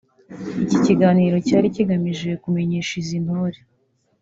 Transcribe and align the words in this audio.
Iki 0.63 0.77
kiganiro 0.85 1.35
cyari 1.47 1.67
kigamije 1.75 2.29
kumenyesha 2.43 2.93
izi 3.01 3.17
ntore 3.25 3.59